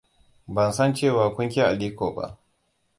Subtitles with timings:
[0.47, 2.37] Ban san cewa kun ƙi Aliko ba.